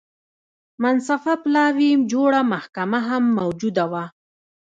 [0.83, 4.05] منصفه پلاوي جوړه محکمه هم موجوده وه.